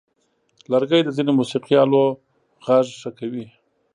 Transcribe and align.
لرګی 0.71 1.01
د 1.03 1.09
ځینو 1.17 1.31
موسیقي 1.39 1.73
آلو 1.83 2.03
غږ 2.65 2.87
ښه 2.99 3.11
کوي. 3.19 3.45